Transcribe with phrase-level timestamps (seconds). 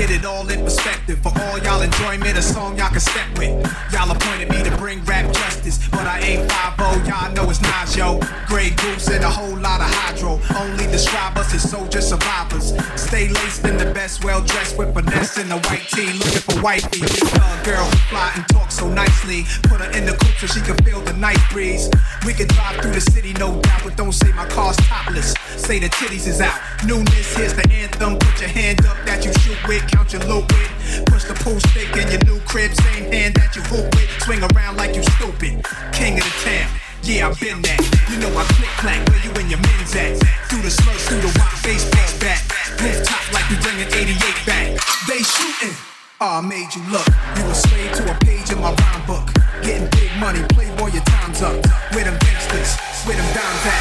[0.00, 1.18] Get it all in perspective.
[1.18, 3.52] For all y'all enjoyment, a song y'all can step with.
[3.92, 7.94] Y'all appointed me to bring rap justice, but I ain't 5 y'all know it's not
[7.94, 8.18] yo.
[8.46, 10.40] Grey goose and a whole lot of hydro.
[10.56, 12.72] Only describe us as soldier survivors.
[12.96, 16.62] Stay laced in the best, well dressed with finesse in a white tee, looking for
[16.62, 17.02] wifey.
[17.02, 19.44] A girl fly and talk so nicely.
[19.68, 21.90] Put her in the coupe so she can feel the night breeze.
[22.24, 25.34] We can drive through the city, no doubt, but don't say my car's topless.
[25.56, 26.58] Say the titties is out.
[26.88, 28.18] Newness, here's the anthem.
[28.18, 30.72] Put your hand up that you shoot with, count your loot with.
[31.12, 34.08] Push the pool stick in your new crib, same hand that you hoop with.
[34.24, 35.60] Swing around like you stupid.
[35.92, 36.68] King of the town.
[37.02, 37.80] Yeah, I've been that.
[38.08, 40.16] You know I click clack where you and your men's at.
[40.48, 41.84] Through the slurs, through the rock, face,
[42.20, 42.40] back.
[42.80, 44.16] Roof top like you bringing 88
[44.48, 44.80] back.
[45.06, 45.89] They shooting.
[46.22, 47.08] Ah, I made you look.
[47.40, 49.24] You a slave to a page in my rhyme book.
[49.64, 51.56] Getting big money, playboy, your time's up.
[51.96, 52.76] With them gangsters,
[53.08, 53.80] with them dimes at.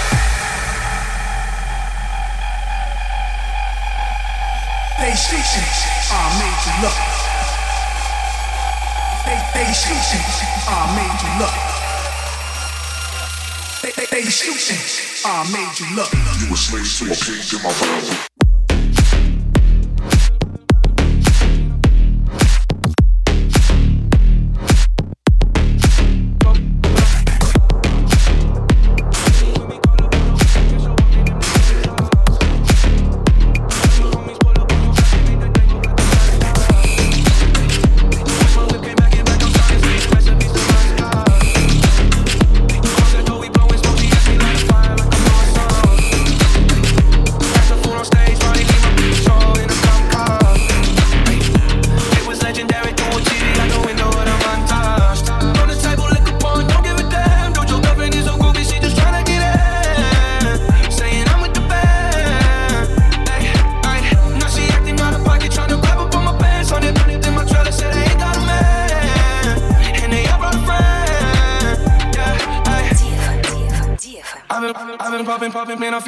[5.03, 5.67] They shooting.
[6.15, 6.95] Ah, I made you look.
[9.27, 10.23] They, they shooting.
[10.63, 11.55] Ah, I made you look.
[13.83, 14.79] They, they, they shooting.
[15.27, 16.07] Ah, I made you look.
[16.39, 18.38] You a slave to a page in my rhyme book.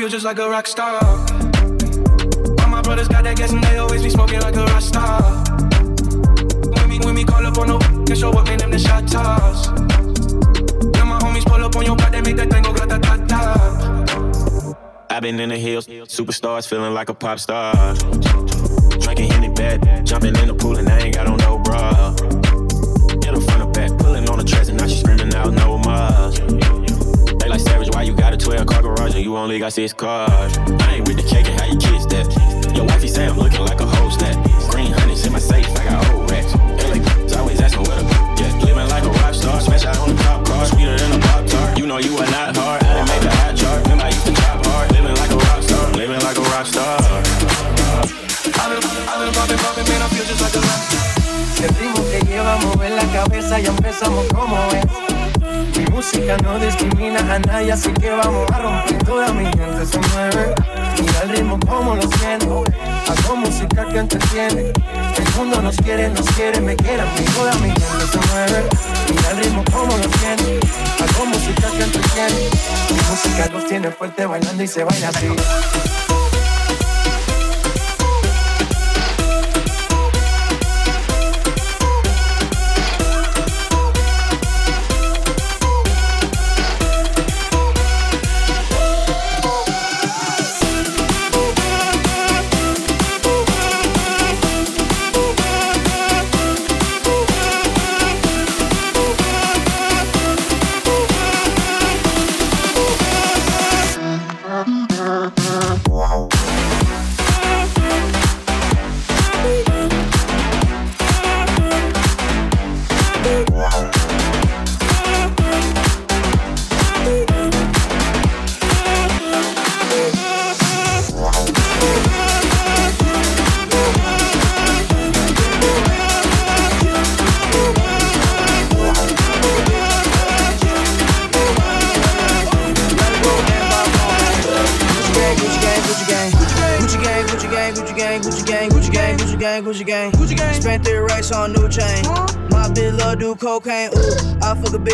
[0.02, 1.00] Feel just like a rock star.
[2.60, 5.22] All my brothers got that gas and they always be smoking like a rock star.
[6.74, 9.08] When we, when we call up on no can show up in them the shot
[9.08, 9.68] toss.
[9.70, 15.06] When my homies pull up on your they make that thing go grata ta ta.
[15.12, 17.94] I've been in the hills, superstars feeling like a pop star.
[19.02, 22.14] Drinking Henny bed, jumping in the pool and I ain't got on no bra.
[23.24, 25.78] Hit her front or back, pulling on the tracks and now she screaming out no
[25.78, 26.81] more
[27.52, 30.58] like Savage, why you got a 12 car garage and you only got six cars?
[30.88, 32.32] I ain't with the cake and how you kiss that.
[32.74, 34.40] Your wifey say I'm looking like a host that.
[34.72, 36.56] Green honey's in my safe, I got old racks.
[36.56, 37.04] LA,
[37.38, 38.08] always asking where the
[38.40, 38.64] yeah.
[38.64, 41.46] Living like a rock star, smash out on the cop car, sweeter than a pop
[41.46, 41.78] tart.
[41.78, 43.84] You know you are not hard, I didn't make the hot chart.
[43.84, 46.66] Remember I used to chop hard, living like a rock star, living like a rock
[46.72, 46.96] star.
[48.64, 48.80] I've been,
[49.12, 50.82] I've been popping, popping, man, I feel just like a rock.
[50.88, 51.68] star.
[51.68, 55.11] El ritmo que lleva a mover la cabeza y empezamos como es.
[55.82, 59.04] Mi música no discrimina a nadie, así que vamos a romper.
[59.04, 60.54] Toda mi gente se mueve.
[61.02, 62.64] Mira el ritmo como lo siento.
[63.10, 64.74] Hago música que entretiene.
[65.18, 67.02] El mundo nos quiere, nos quiere, me quiere.
[67.36, 68.70] Toda mi gente se mueve.
[69.10, 70.68] Mira el ritmo como lo siento.
[71.04, 72.50] Hago música que entretiene.
[72.92, 75.30] Mi música los tiene fuerte bailando y se baila así.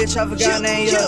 [0.07, 1.06] Bitch, I forgot name, yeah.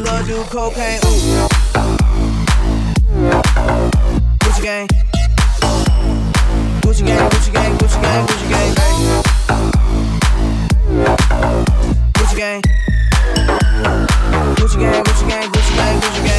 [0.00, 1.00] love do cocaine.
[1.04, 1.48] Ooh.
[4.40, 4.88] Gucci gang.
[6.82, 8.74] Gucci gang, Gucci gang, Gucci gang, Gucci gang.
[12.14, 12.62] Gucci gang.
[14.56, 16.37] Gucci gang, Gucci gang, Gucci gang, Gucci gang.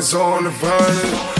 [0.00, 1.39] Is on the violence.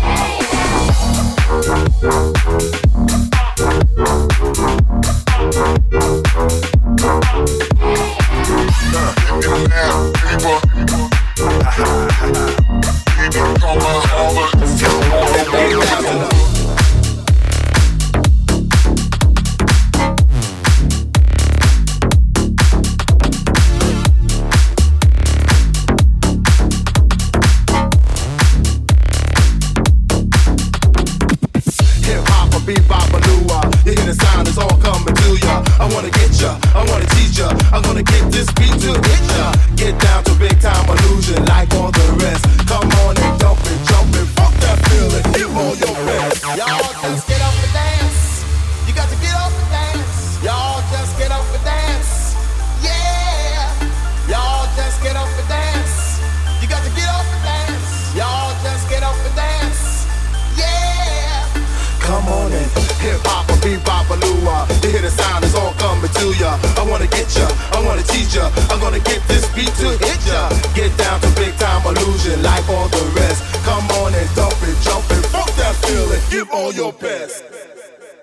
[66.91, 70.49] wanna get ya, I wanna teach ya, I'm gonna get this beat to hit ya.
[70.75, 73.41] Get down to big time illusion, like all the rest.
[73.63, 77.45] Come on and dump it, jump it, fuck that feeling, give all your best.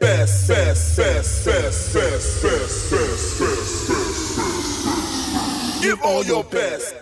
[0.00, 5.82] Best, best, best, best, best, best, best, best, best, best, best.
[5.82, 6.94] Give all your best.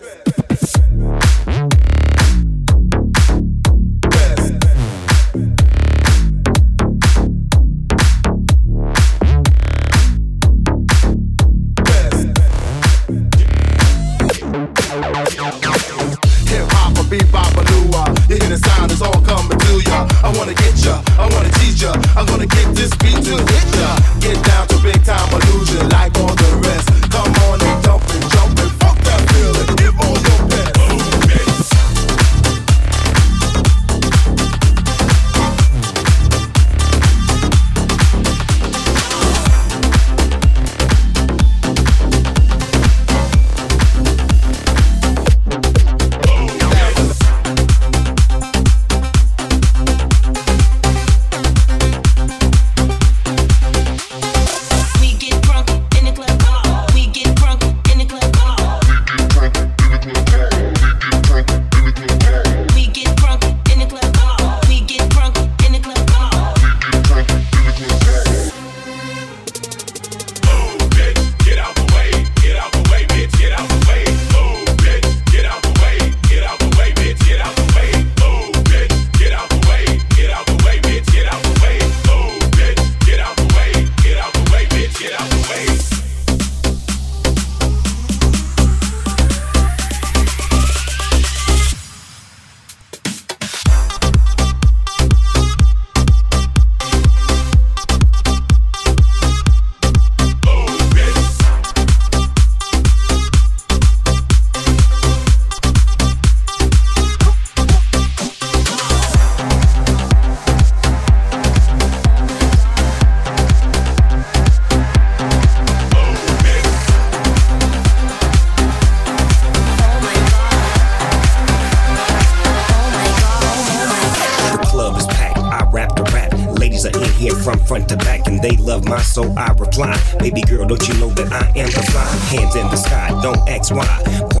[129.17, 129.33] Soul.
[129.37, 132.05] I reply, baby girl, don't you know that I am the fly?
[132.29, 133.89] Hands in the sky, don't ask why.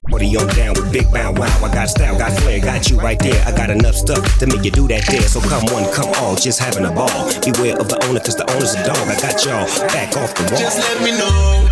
[0.09, 1.49] Party on down with Big Bound Wow.
[1.65, 3.43] I got style, got flair, got you right there.
[3.45, 5.21] I got enough stuff to make you do that there.
[5.21, 7.25] So come one, come all, just having a ball.
[7.41, 8.97] Beware of the owner, cause the owner's a dog.
[9.09, 10.61] I got y'all back off the wall.
[10.61, 11.66] Just let me know,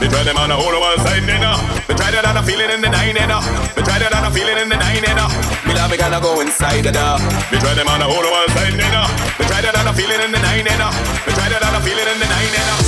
[0.00, 1.56] Me try them on the whole one side, you know.
[1.88, 3.40] Me try that on a feeling in the nine, you know.
[3.72, 5.28] Me try that on a feeling in the nine, you know.
[5.64, 7.16] Me love me gonna go inside the door.
[7.48, 9.08] Me try them on the whole one side, you know.
[9.40, 10.92] Me try that on a feeling in the nine, you know.
[11.24, 12.78] Me try that on a feeling in the nine, you know.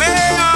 [0.00, 0.49] Where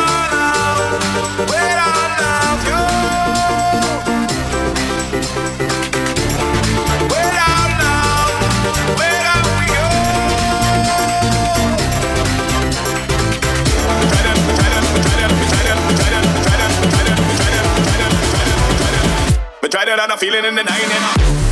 [19.95, 21.44] It on a feeling in the nine,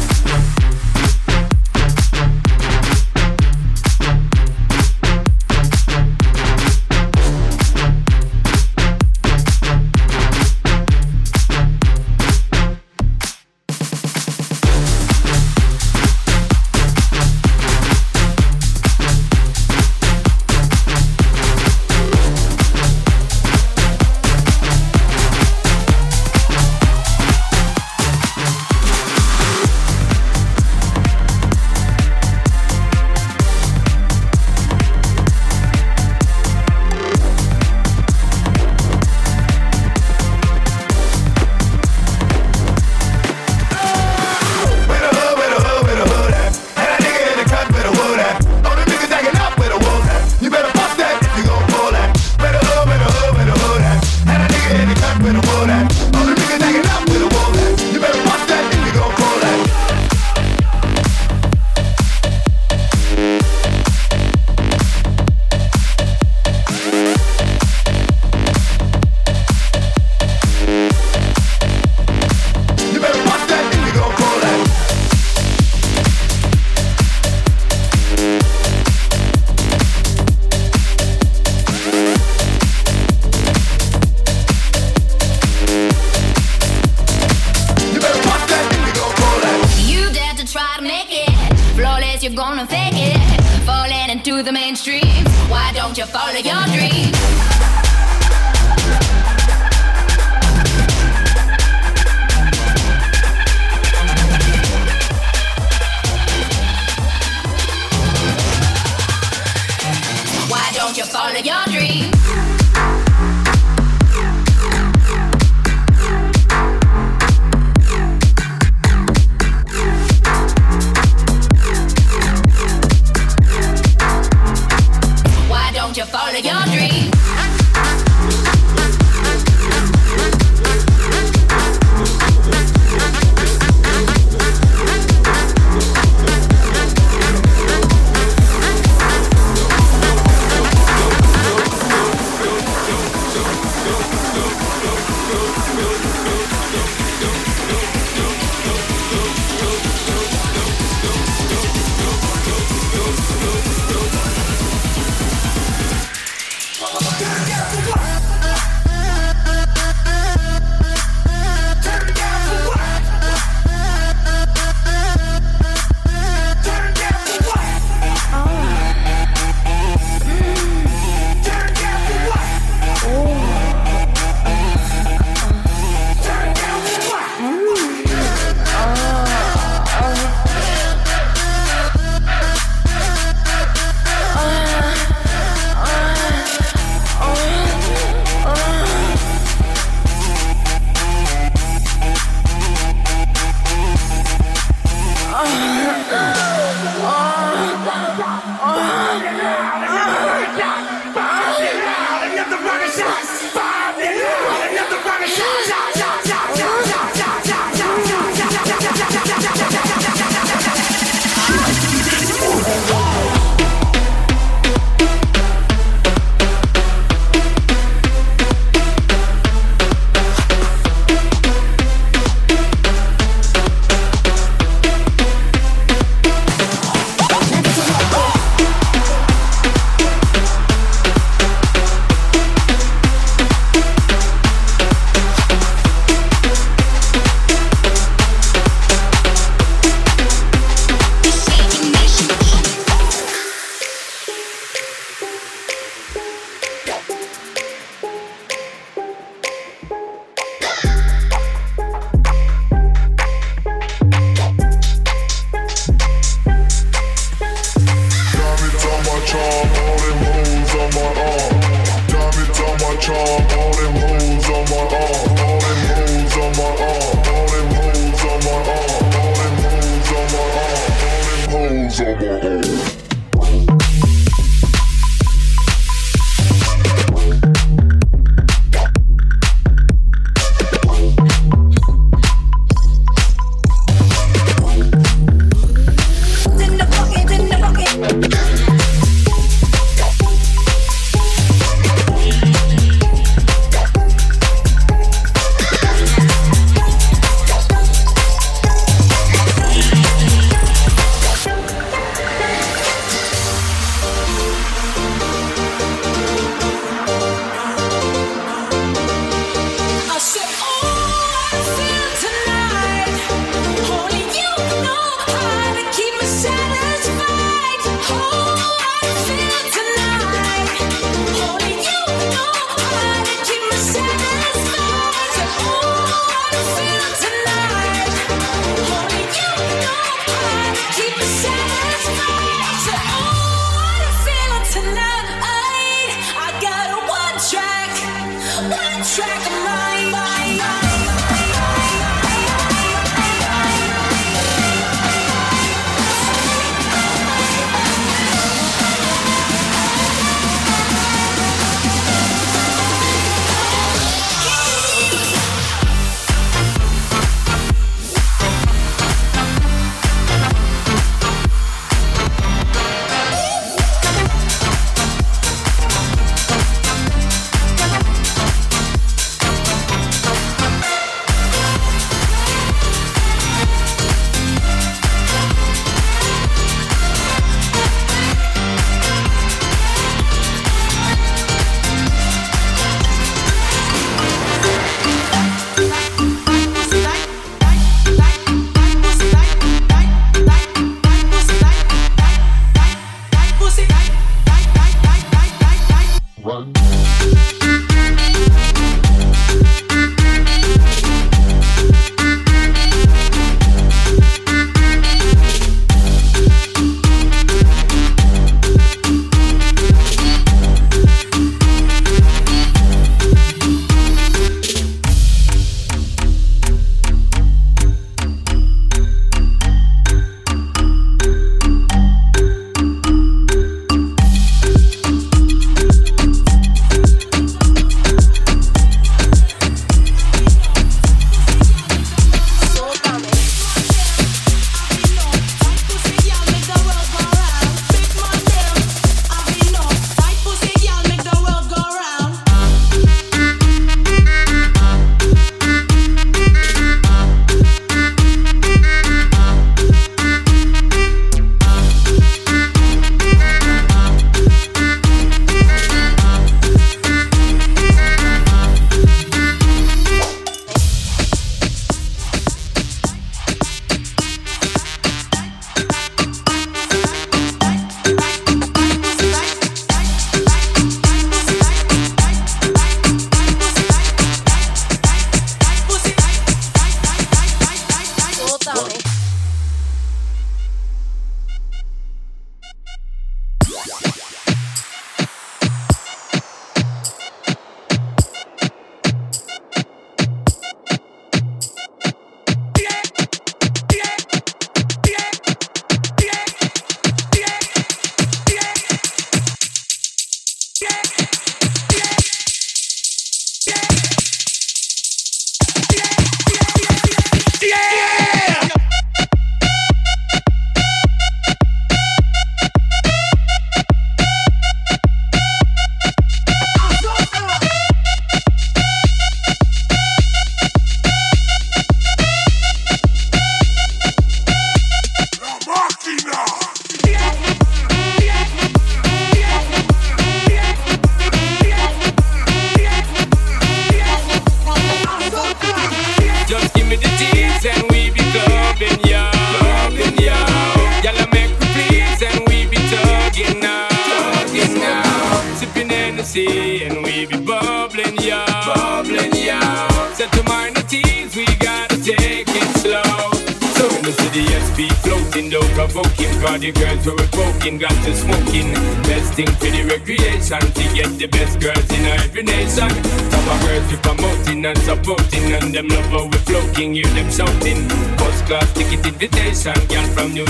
[157.47, 157.82] Get the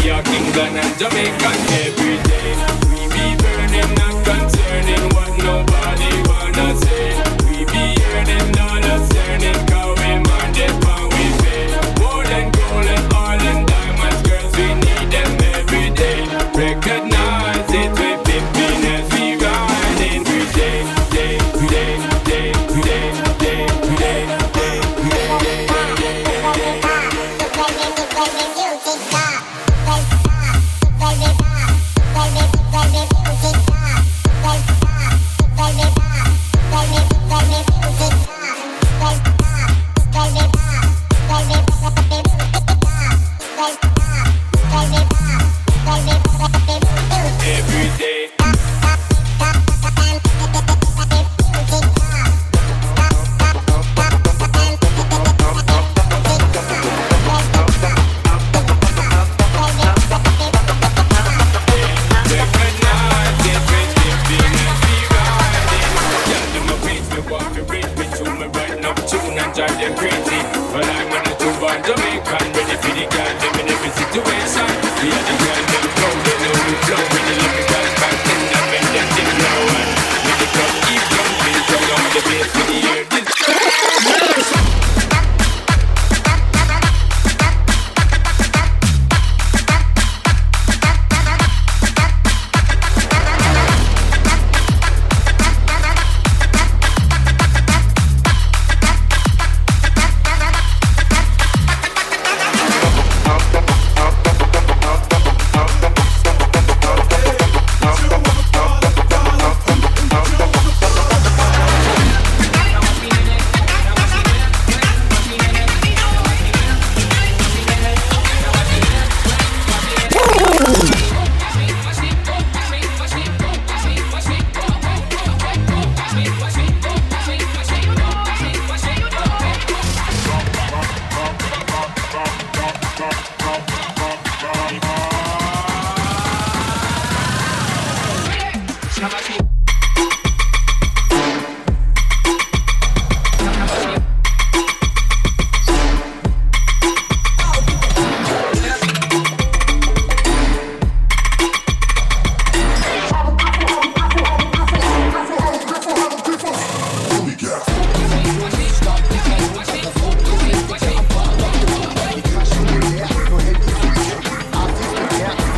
[0.05, 1.51] York, England, and Jamaica
[1.85, 2.57] every day.
[2.91, 7.32] We be burning, and concerning what nobody wanna say.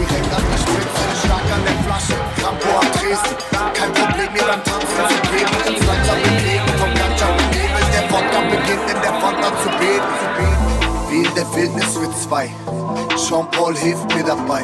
[0.05, 3.37] Straßen, hängt an der Spitze, stark an der Flasche, Krampo am Dresden.
[3.75, 7.85] Kein Problem, mir beim Tanzen zu geben, ins Langsam bewegen, vom Ganja und Nebel.
[7.93, 10.13] Der Wodka beginnt in der Wodka zu beten.
[11.11, 12.51] Wie in der Wildnis mit zwei,
[13.17, 14.63] Jean-Paul hilft mir dabei.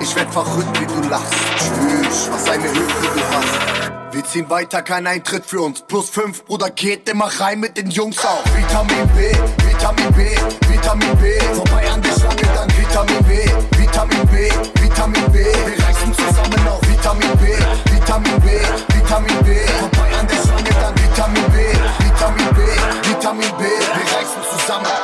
[0.00, 3.99] Ich werd verrückt, wie du lachst, Tschüss, was eine Hüfte du hast.
[4.20, 5.80] Wir ziehen weiter, kein Eintritt für uns.
[5.80, 8.44] Plus 5, Bruder, geht immer rein mit den Jungs auf.
[8.54, 9.32] Vitamin B,
[9.64, 10.36] Vitamin B,
[10.68, 11.40] Vitamin B.
[11.54, 14.50] Vorbei an der Schlange, dann Vitamin B, Vitamin B,
[14.82, 15.38] Vitamin B.
[15.38, 17.46] Wir reißen zusammen auf Vitamin B,
[17.94, 18.48] Vitamin B,
[18.94, 19.56] Vitamin B.
[19.78, 23.64] Vorbei an der Schlange, dann Vitamin B, Vitamin B, Vitamin B.
[23.64, 24.99] Wir reißen zusammen.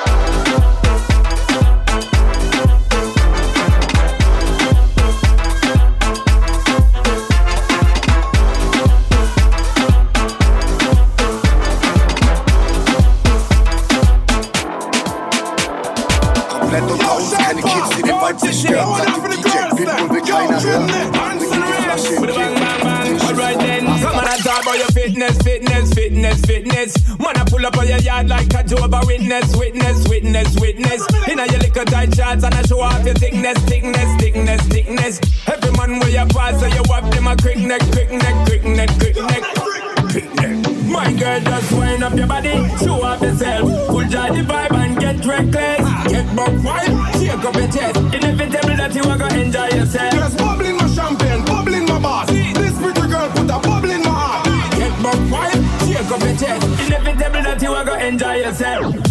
[18.26, 19.76] for the girls
[22.18, 23.58] a bang, bang, bang.
[23.58, 23.86] Then.
[24.02, 26.96] Come on and talk about your fitness, fitness, fitness, fitness.
[27.36, 31.06] I pull up on your yard like a Jehovah Witness, witness, witness, witness.
[31.28, 35.20] Inna your tight and I show off your thickness, thickness, thickness, thickness.
[35.46, 37.36] Every man you pass, so you them a
[40.90, 43.86] My girl, just wind up your body, show off yourself.
[43.86, 46.10] Full down the vibe and get reckless.
[46.10, 46.95] Get buck wild
[47.46, 47.96] up your chest.
[47.96, 50.12] Inevitable that you are gonna enjoy yourself.
[50.12, 52.28] Just bubbling my champagne, bubbling my boss.
[52.28, 54.46] This pretty girl put a bubble in my heart.
[54.72, 56.66] Get buck wild, shake up your chest.
[56.86, 59.05] Inevitable that you are gonna enjoy yourself.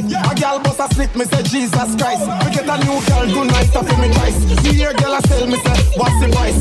[0.00, 0.30] Man, a.
[0.30, 2.22] A girl bust a split, me say Jesus Christ.
[2.44, 4.64] We get a new girl tonight, I feel me twice.
[4.64, 6.58] Me hear girl a sell me say, what's the price?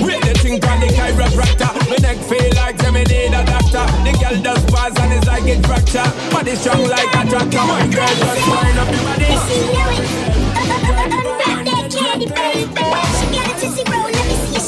[0.00, 3.86] Wait the thing called the chiropractor My neck feel like say me need a doctor
[4.02, 7.86] The girl does pass and it's like it fracture Body strong like a tractor My
[7.86, 9.26] girl just wind up your body
[11.44, 12.52] Hypnotized